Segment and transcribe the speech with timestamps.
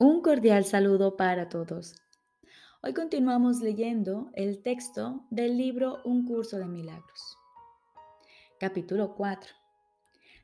[0.00, 1.96] Un cordial saludo para todos.
[2.84, 7.36] Hoy continuamos leyendo el texto del libro Un curso de milagros.
[8.60, 9.52] Capítulo 4.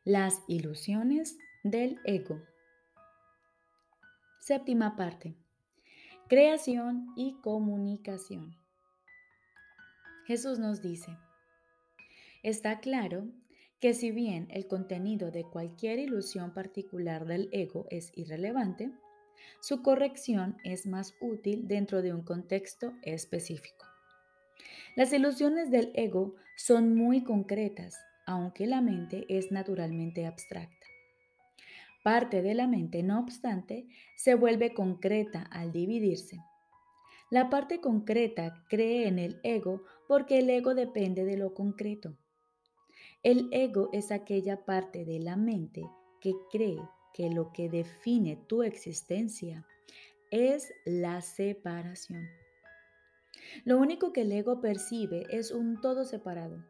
[0.03, 2.43] Las ilusiones del ego.
[4.41, 5.37] Séptima parte.
[6.29, 8.57] Creación y comunicación.
[10.27, 11.17] Jesús nos dice,
[12.43, 13.29] está claro
[13.79, 18.91] que si bien el contenido de cualquier ilusión particular del ego es irrelevante,
[19.61, 23.87] su corrección es más útil dentro de un contexto específico.
[24.97, 30.87] Las ilusiones del ego son muy concretas, aunque la mente es naturalmente abstracta.
[32.03, 36.39] Parte de la mente, no obstante, se vuelve concreta al dividirse.
[37.31, 42.17] La parte concreta cree en el ego porque el ego depende de lo concreto.
[43.23, 45.83] El ego es aquella parte de la mente
[46.21, 46.79] que cree
[47.15, 49.65] que lo que define tu existencia
[50.31, 52.29] es la separación.
[53.65, 56.65] Lo único que el ego percibe es un todo separado,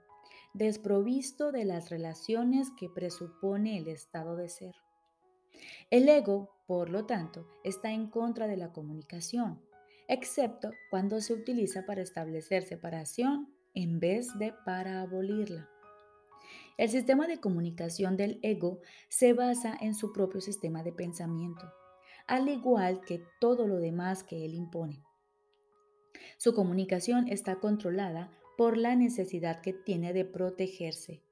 [0.53, 4.75] desprovisto de las relaciones que presupone el estado de ser.
[5.91, 9.63] El ego, por lo tanto, está en contra de la comunicación,
[10.09, 15.71] excepto cuando se utiliza para establecer separación en vez de para abolirla.
[16.77, 21.73] El sistema de comunicación del ego se basa en su propio sistema de pensamiento,
[22.27, 25.05] al igual que todo lo demás que él impone.
[26.37, 31.23] Su comunicación está controlada por la necesidad que tiene de protegerse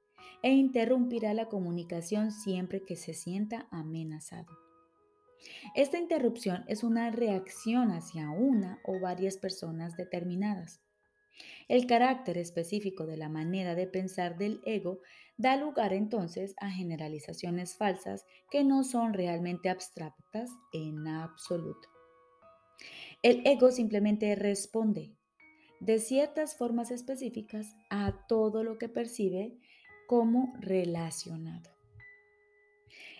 [0.42, 4.58] e interrumpirá la comunicación siempre que se sienta amenazado.
[5.74, 10.81] Esta interrupción es una reacción hacia una o varias personas determinadas.
[11.68, 15.00] El carácter específico de la manera de pensar del ego
[15.36, 21.88] da lugar entonces a generalizaciones falsas que no son realmente abstractas en absoluto.
[23.22, 25.16] El ego simplemente responde
[25.80, 29.58] de ciertas formas específicas a todo lo que percibe
[30.06, 31.70] como relacionado.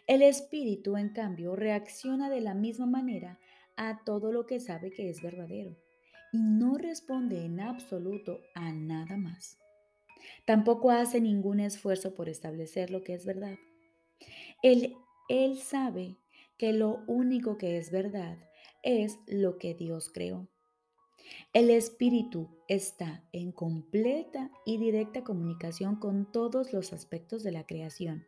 [0.07, 3.39] El espíritu, en cambio, reacciona de la misma manera
[3.77, 5.82] a todo lo que sabe que es verdadero
[6.33, 9.59] y no responde en absoluto a nada más.
[10.45, 13.57] Tampoco hace ningún esfuerzo por establecer lo que es verdad.
[14.63, 14.95] Él,
[15.29, 16.17] él sabe
[16.57, 18.39] que lo único que es verdad
[18.83, 20.49] es lo que Dios creó.
[21.53, 28.25] El espíritu está en completa y directa comunicación con todos los aspectos de la creación,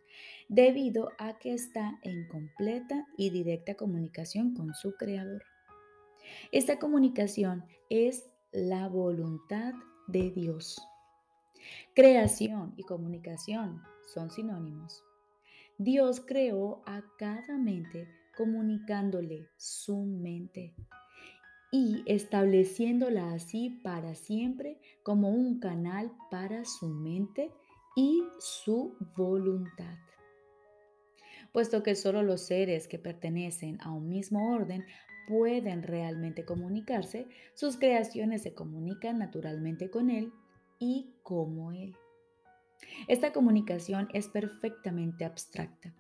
[0.48, 5.42] debido a que está en completa y directa comunicación con su creador.
[6.52, 9.74] Esta comunicación es la voluntad
[10.06, 10.80] de Dios.
[11.94, 15.02] Creación y comunicación son sinónimos.
[15.78, 20.74] Dios creó a cada mente comunicándole su mente
[21.72, 27.50] y estableciéndola así para siempre como un canal para su mente
[27.96, 29.98] y su voluntad.
[31.52, 34.84] Puesto que solo los seres que pertenecen a un mismo orden
[35.26, 40.32] pueden realmente comunicarse, sus creaciones se comunican naturalmente con Él
[40.78, 41.96] y como Él.
[43.08, 45.94] Esta comunicación es perfectamente abstracta,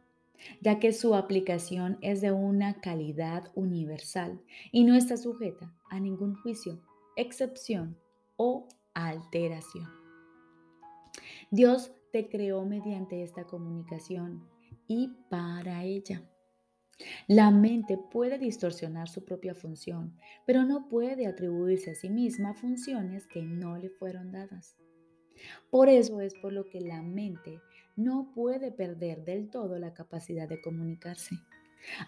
[0.60, 4.40] ya que su aplicación es de una calidad universal
[4.72, 6.80] y no está sujeta a ningún juicio,
[7.16, 7.96] excepción
[8.36, 9.88] o alteración.
[11.50, 14.48] Dios te creó mediante esta comunicación
[14.86, 16.22] y para ella.
[17.26, 20.16] La mente puede distorsionar su propia función,
[20.46, 24.76] pero no puede atribuirse a sí misma funciones que no le fueron dadas.
[25.70, 27.60] Por eso es por lo que la mente
[27.96, 31.36] no puede perder del todo la capacidad de comunicarse,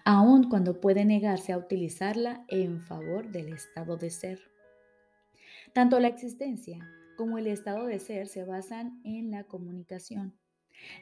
[0.04, 4.40] aun cuando puede negarse a utilizarla en favor del estado de ser.
[5.72, 6.78] Tanto la existencia
[7.16, 10.38] como el estado de ser se basan en la comunicación.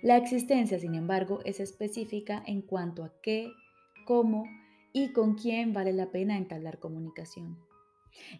[0.03, 3.51] La existencia, sin embargo, es específica en cuanto a qué
[4.05, 4.47] cómo
[4.93, 7.59] y con quién vale la pena entablar comunicación.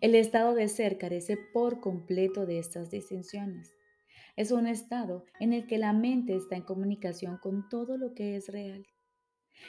[0.01, 3.75] El estado de ser carece por completo de estas distinciones.
[4.37, 8.37] Es un estado en el que la mente está en comunicación con todo lo que
[8.37, 8.87] es real.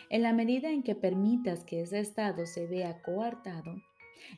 [0.10, 3.76] En la medida en que permitas que ese estado se vea coartado,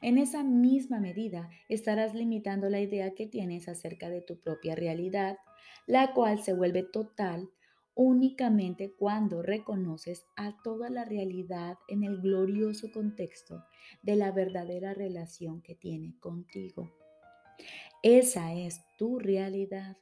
[0.01, 5.38] en esa misma medida estarás limitando la idea que tienes acerca de tu propia realidad,
[5.86, 7.50] la cual se vuelve total
[7.97, 13.65] únicamente cuando reconoces a toda la realidad en el glorioso contexto
[14.03, 16.94] de la verdadera relación que tiene contigo.
[18.03, 19.97] Esa es tu realidad.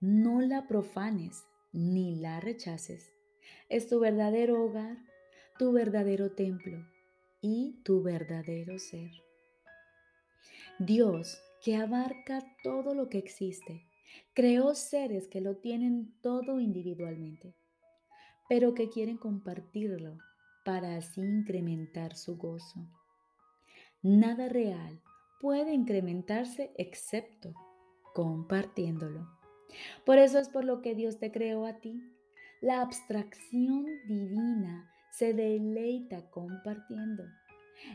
[0.00, 3.12] No la profanes ni la rechaces.
[3.68, 4.96] Es tu verdadero hogar,
[5.58, 6.78] tu verdadero templo.
[7.42, 9.10] y tu verdadero ser.
[10.78, 13.89] Dios, que abarca todo lo que existe,
[14.34, 17.54] creó seres que lo tienen todo individualmente,
[18.48, 20.18] pero que quieren compartirlo
[20.64, 22.80] para así incrementar su gozo.
[24.02, 25.00] Nada real
[25.40, 27.54] puede incrementarse excepto
[28.14, 29.28] compartiéndolo.
[30.04, 32.00] Por eso es por lo que Dios te creó a ti.
[32.60, 37.24] La abstracción divina se deleita compartiendo.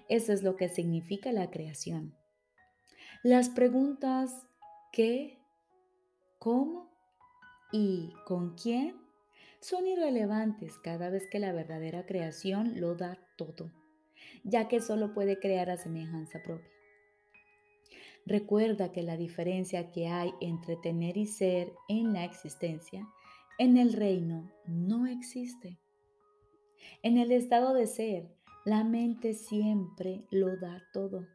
[0.09, 2.15] Eso es lo que significa la creación.
[3.23, 4.47] Las preguntas
[4.95, 5.38] ¿qué?
[6.45, 6.92] ¿Cómo?
[7.71, 9.03] ¿Y con quién?
[9.65, 13.71] son irrelevantes cada vez que la verdadera creación lo da todo,
[14.44, 16.69] ya que solo puede crear a semejanza propia.
[18.27, 23.07] Recuerda que la diferencia que hay entre tener y ser en la existencia,
[23.57, 25.80] en el reino, no existe.
[27.01, 28.30] En el estado de ser,
[28.65, 31.25] la mente siempre lo da todo.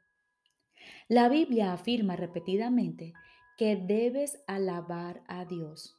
[1.08, 3.12] La Biblia afirma repetidamente
[3.60, 5.94] que debes alabar a Dios.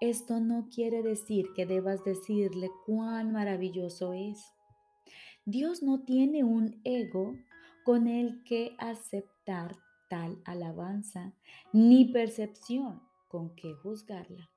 [0.00, 4.40] Esto no quiere decir que debas decirle cuán maravilloso es.
[5.44, 7.36] Dios no tiene un ego
[7.84, 9.76] con el que aceptar
[10.10, 11.36] tal alabanza,
[11.72, 14.50] ni percepción con que juzgarla.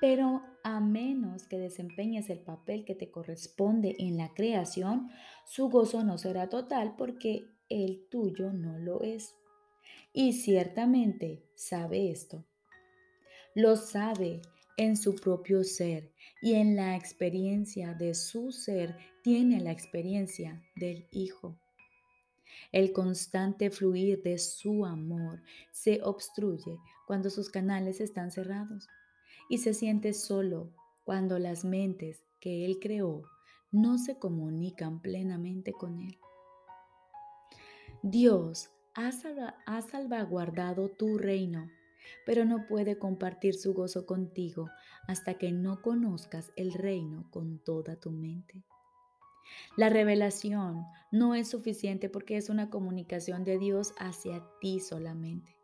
[0.00, 5.10] Pero a menos que desempeñes el papel que te corresponde en la creación,
[5.44, 9.34] su gozo no será total porque el tuyo no lo es.
[10.12, 12.44] Y ciertamente sabe esto.
[13.54, 14.42] Lo sabe
[14.76, 16.12] en su propio ser
[16.42, 21.58] y en la experiencia de su ser tiene la experiencia del Hijo.
[22.72, 25.42] El constante fluir de su amor
[25.72, 28.88] se obstruye cuando sus canales están cerrados
[29.48, 30.72] y se siente solo
[31.04, 33.22] cuando las mentes que Él creó
[33.72, 36.18] no se comunican plenamente con Él.
[38.02, 38.70] Dios
[39.06, 41.70] ha, salvaguardado tu reino,
[42.26, 44.68] pero no puede compartir su gozo contigo
[45.08, 48.62] hasta que no conozcas el reino con toda tu mente.
[49.76, 55.56] La revelación no es suficiente porque es una comunicación de Dios hacia ti solamente.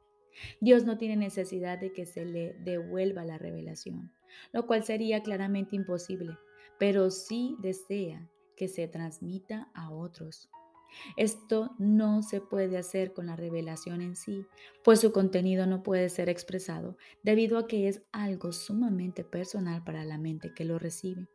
[0.61, 4.12] Dios no tiene necesidad de que se le devuelva la revelación,
[4.53, 6.37] lo cual sería claramente imposible,
[6.79, 10.50] pero sí desea que se transmita a otros.
[11.16, 14.46] Esto no se puede hacer con la revelación en sí,
[14.84, 20.04] pues su contenido no puede ser expresado debido a que es algo sumamente personal para
[20.04, 21.28] la mente que lo recibe.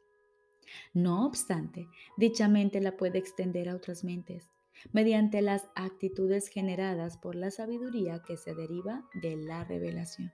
[0.93, 1.87] No obstante,
[2.17, 4.49] dicha mente la puede extender a otras mentes
[4.93, 10.31] mediante las actitudes generadas por la sabiduría que se deriva de la revelación.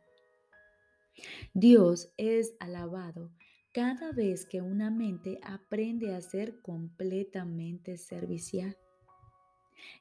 [1.53, 3.31] Dios es alabado
[3.73, 8.77] cada vez que una mente aprende a ser completamente servicial.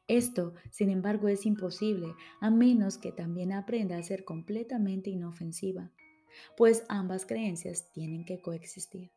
[0.08, 5.90] Esto, sin embargo, es imposible a menos que también aprenda a ser completamente inofensiva,
[6.56, 9.10] pues ambas creencias tienen que coexistir.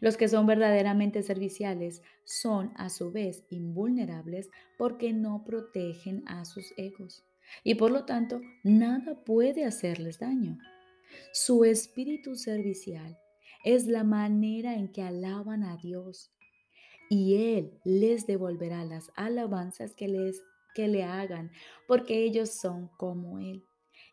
[0.00, 6.72] Los que son verdaderamente serviciales son a su vez invulnerables porque no protegen a sus
[6.76, 7.24] egos
[7.64, 10.58] y por lo tanto nada puede hacerles daño.
[11.32, 13.18] Su espíritu servicial
[13.64, 16.30] es la manera en que alaban a Dios
[17.08, 20.42] y Él les devolverá las alabanzas que, les,
[20.74, 21.50] que le hagan
[21.86, 23.64] porque ellos son como Él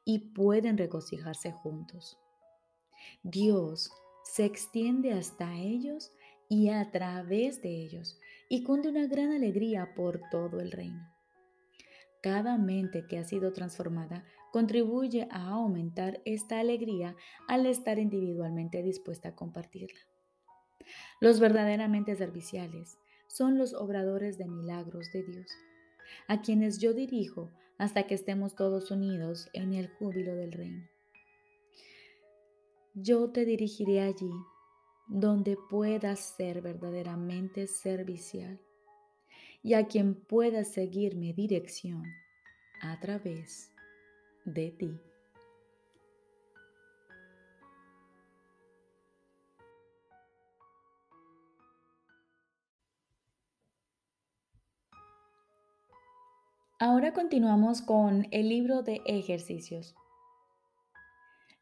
[0.06, 2.18] y pueden regocijarse juntos.
[3.24, 3.92] Dios
[4.24, 6.12] se extiende hasta ellos
[6.50, 11.12] y a través de ellos y cunde una gran alegría por todo el reino.
[12.22, 17.16] Cada mente que ha sido transformada contribuye a aumentar esta alegría
[17.48, 20.00] al estar individualmente dispuesta a compartirla.
[21.20, 25.48] Los verdaderamente serviciales son los obradores de milagros de Dios,
[26.28, 30.88] a quienes yo dirijo hasta que estemos todos unidos en el júbilo del reino
[32.96, 34.32] yo te dirigiré allí
[35.08, 38.58] donde puedas ser verdaderamente servicial
[39.62, 42.04] y a quien pueda seguir mi dirección
[42.82, 43.70] a través
[44.46, 45.02] de ti.
[56.78, 59.96] Ahora continuamos con el libro de ejercicios.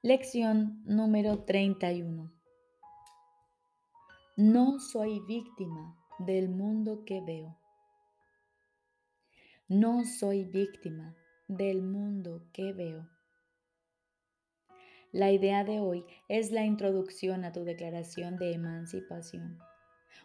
[0.02, 2.34] Lección número 31.
[4.38, 7.56] No soy víctima del mundo que veo.
[9.68, 11.16] No soy víctima
[11.48, 13.08] del mundo que veo.
[15.12, 19.60] La idea de hoy es la introducción a tu declaración de emancipación.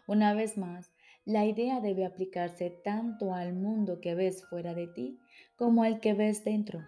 [0.07, 0.91] Una vez más,
[1.29, 5.19] La idea debe aplicarse tanto al mundo que ves fuera de ti
[5.57, 6.79] como al que ves dentro.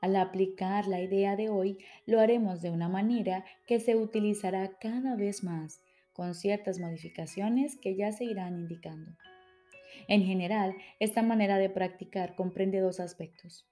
[0.00, 5.16] Al aplicar la idea de hoy, lo haremos de una manera que se utilizará cada
[5.16, 9.10] vez más, con ciertas modificaciones que ya se irán indicando.
[10.06, 13.66] En general, esta manera de practicar comprende dos aspectos.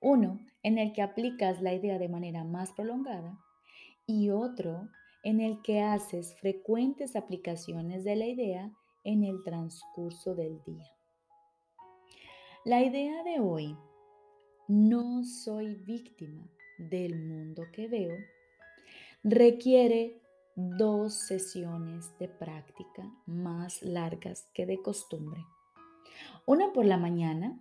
[0.00, 3.38] Uno, en el que aplicas la idea de manera más prolongada
[4.04, 4.88] y otro,
[5.22, 8.72] en el que haces frecuentes aplicaciones de la idea
[9.04, 10.90] en el transcurso del día.
[12.64, 13.76] La idea de hoy,
[14.68, 16.46] no soy víctima
[16.78, 18.16] del mundo que veo,
[19.24, 20.20] requiere
[20.56, 25.44] dos sesiones de práctica más largas que de costumbre.
[26.46, 27.58] Una por la mañana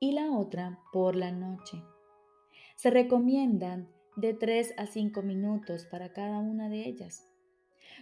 [0.00, 1.82] y la otra por la noche.
[2.74, 7.26] Se recomiendan de 3 a 5 minutos para cada una de ellas.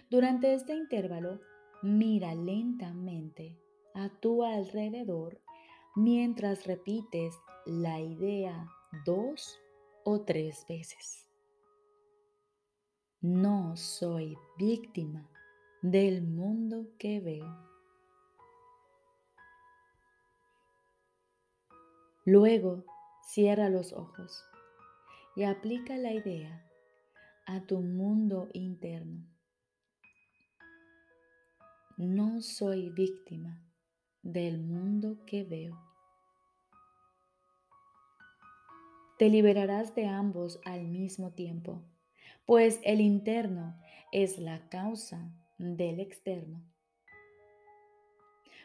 [0.09, 1.39] Durante este intervalo,
[1.87, 3.61] Mira lentamente
[3.93, 5.39] a tu alrededor
[5.95, 7.35] mientras repites
[7.67, 8.67] la idea
[9.05, 9.59] dos
[10.03, 11.29] o tres veces.
[13.21, 15.29] No soy víctima
[15.83, 17.55] del mundo que veo.
[22.25, 22.83] Luego,
[23.21, 24.43] cierra los ojos
[25.35, 26.67] y aplica la idea
[27.45, 29.34] a tu mundo interno.
[31.97, 33.63] No soy víctima
[34.21, 35.79] del mundo que veo.
[39.17, 41.85] Te liberarás de ambos al mismo tiempo,
[42.45, 43.79] pues el interno
[44.11, 46.61] es la causa del externo.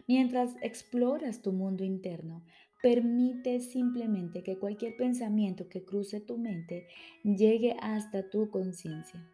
[0.09, 2.45] Mientras exploras tu mundo interno,
[2.83, 6.89] permite simplemente que cualquier pensamiento que cruce tu mente
[7.23, 9.25] llegue hasta tu conciencia.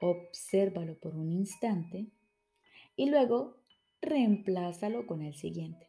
[0.00, 2.06] Obsérvalo por un instante
[2.96, 3.56] y luego
[4.00, 5.88] reemplázalo con el siguiente.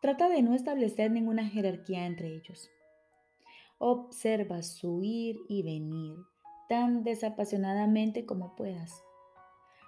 [0.00, 2.70] Trata de no establecer ninguna jerarquía entre ellos.
[3.78, 6.16] Observa su ir y venir
[6.68, 9.02] tan desapasionadamente como puedas.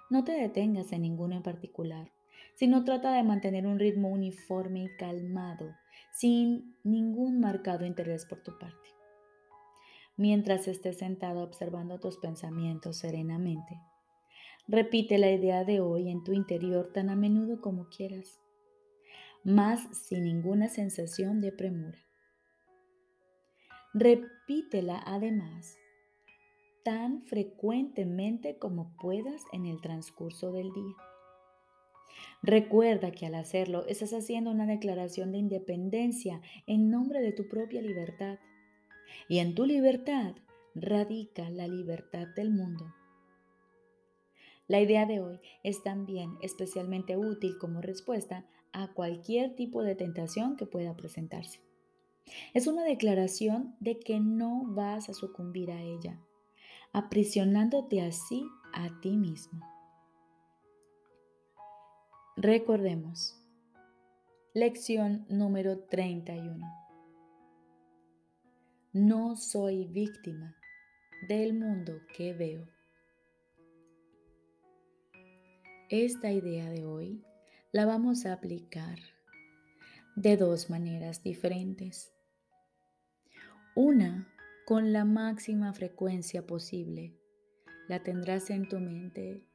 [0.09, 2.11] No te detengas en ninguno en particular,
[2.55, 5.75] sino trata de mantener un ritmo uniforme y calmado,
[6.11, 8.89] sin ningún marcado interés por tu parte.
[10.15, 13.79] Mientras estés sentado observando tus pensamientos serenamente,
[14.67, 18.39] Repite la idea de hoy en tu interior tan a menudo como quieras,
[19.43, 21.99] más sin ninguna sensación de premura.
[23.93, 25.77] Repítela además
[26.83, 30.95] tan frecuentemente como puedas en el transcurso del día.
[32.41, 37.81] Recuerda que al hacerlo estás haciendo una declaración de independencia en nombre de tu propia
[37.81, 38.39] libertad.
[39.27, 40.35] Y en tu libertad
[40.75, 42.93] radica la libertad del mundo.
[44.73, 50.57] La idea de hoy es también especialmente útil como respuesta a cualquier tipo de tentación
[50.57, 51.59] que pueda presentarse.
[52.55, 56.19] Es una declaración de que no vas a sucumbir a ella,
[56.91, 59.63] aprisionándote así a ti mismo.
[62.35, 63.39] Recordemos.
[64.55, 66.65] Lección número 31.
[68.93, 70.55] No soy víctima
[71.27, 72.72] del mundo que veo.
[75.89, 77.21] Esta idea de hoy
[77.73, 78.97] la vamos a aplicar
[80.15, 82.13] de dos maneras diferentes.
[83.75, 84.33] Una,
[84.65, 87.19] con la máxima frecuencia posible.
[87.89, 89.45] La tendrás en tu mente,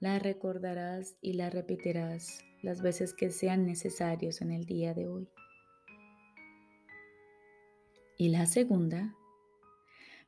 [0.00, 5.30] la recordarás y la repetirás las veces que sean necesarios en el día de hoy.
[8.18, 9.14] Y la segunda,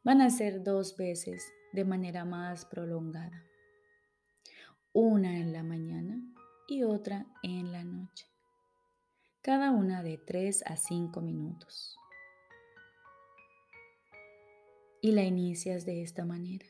[0.04, 3.47] van a ser dos veces de manera más prolongada
[5.00, 6.20] una en la mañana
[6.66, 8.26] y otra en la noche,
[9.42, 11.96] cada una de 3 a 5 minutos.
[15.00, 16.66] Y la inicias de esta manera.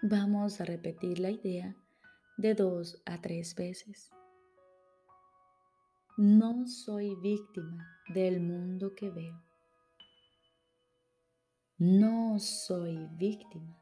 [0.00, 1.74] Vamos a repetir la idea
[2.36, 4.12] de dos a tres veces.
[6.16, 9.42] No soy víctima del mundo que veo.
[11.78, 13.77] No soy víctima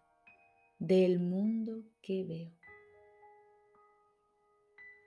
[0.78, 2.52] del mundo que veo.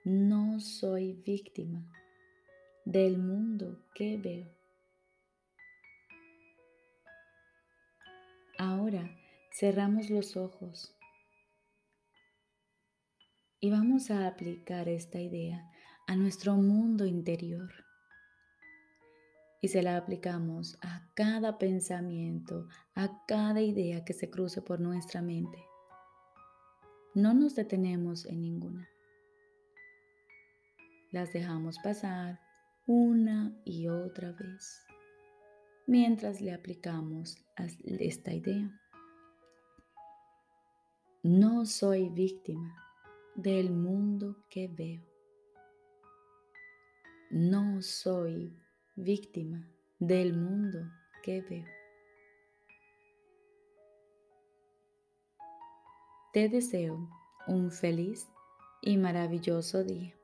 [0.04, 1.86] No soy víctima
[2.84, 4.50] del mundo que veo.
[8.58, 9.16] Ahora
[9.52, 10.94] cerramos los ojos
[13.60, 15.70] y vamos a aplicar esta idea
[16.06, 17.89] a nuestro mundo interior.
[19.60, 25.22] Y se la aplicamos a cada pensamiento, a cada idea que se cruce por nuestra
[25.22, 25.58] mente.
[27.14, 28.88] no nos detenemos en ninguna.
[31.10, 32.40] Las dejamos pasar
[32.86, 34.86] una y otra vez
[35.90, 37.36] mientras le aplicamos
[37.98, 38.80] esta idea.
[41.24, 42.76] No soy víctima
[43.34, 45.02] del mundo que veo.
[47.30, 48.56] No soy
[49.00, 49.66] víctima
[49.98, 50.78] del mundo
[51.22, 51.64] que veo.
[56.32, 57.08] Te deseo
[57.46, 58.28] un feliz
[58.82, 60.19] y maravilloso día.